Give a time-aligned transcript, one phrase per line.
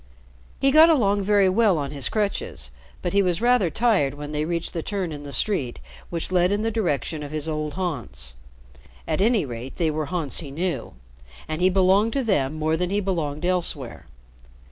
[0.59, 2.71] He got along very well on his crutches,
[3.03, 5.77] but he was rather tired when they reached the turn in the street
[6.09, 8.33] which led in the direction of his old haunts.
[9.07, 10.95] At any rate, they were haunts he knew,
[11.47, 14.07] and he belonged to them more than he belonged elsewhere.